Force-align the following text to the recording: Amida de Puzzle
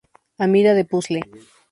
Amida 0.43 0.73
de 0.77 0.83
Puzzle 0.83 1.21